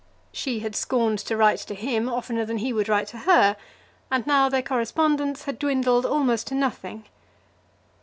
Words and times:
She 0.31 0.61
had 0.61 0.75
scorned 0.75 1.19
to 1.19 1.37
write 1.37 1.59
to 1.59 1.75
him 1.75 2.09
oftener 2.09 2.43
than 2.43 2.57
he 2.57 2.73
would 2.73 2.89
write 2.89 3.05
to 3.09 3.19
her, 3.19 3.55
and 4.09 4.25
now 4.25 4.49
their 4.49 4.63
correspondence 4.63 5.43
had 5.43 5.59
dwindled 5.59 6.07
almost 6.07 6.47
to 6.47 6.55
nothing. 6.55 7.05